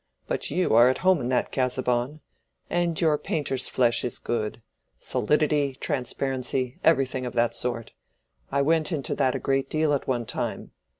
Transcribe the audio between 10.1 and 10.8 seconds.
time.